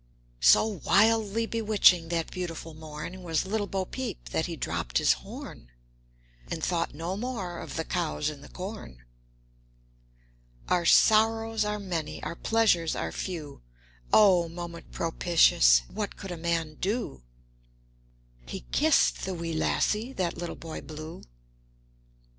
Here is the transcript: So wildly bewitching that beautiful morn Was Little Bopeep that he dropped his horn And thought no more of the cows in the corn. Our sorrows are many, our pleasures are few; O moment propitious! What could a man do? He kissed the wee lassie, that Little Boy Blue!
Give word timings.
So 0.39 0.65
wildly 0.65 1.45
bewitching 1.45 2.07
that 2.07 2.31
beautiful 2.31 2.73
morn 2.73 3.21
Was 3.21 3.45
Little 3.45 3.67
Bopeep 3.67 4.29
that 4.29 4.47
he 4.47 4.55
dropped 4.55 4.97
his 4.97 5.13
horn 5.13 5.69
And 6.49 6.63
thought 6.63 6.95
no 6.95 7.15
more 7.15 7.59
of 7.59 7.75
the 7.75 7.85
cows 7.85 8.27
in 8.27 8.41
the 8.41 8.49
corn. 8.49 9.05
Our 10.67 10.87
sorrows 10.87 11.63
are 11.65 11.77
many, 11.79 12.17
our 12.23 12.35
pleasures 12.35 12.95
are 12.95 13.11
few; 13.11 13.61
O 14.11 14.49
moment 14.49 14.91
propitious! 14.91 15.83
What 15.87 16.17
could 16.17 16.31
a 16.31 16.35
man 16.35 16.77
do? 16.81 17.21
He 18.47 18.61
kissed 18.71 19.23
the 19.23 19.35
wee 19.35 19.53
lassie, 19.53 20.13
that 20.13 20.35
Little 20.35 20.55
Boy 20.55 20.81
Blue! 20.81 21.21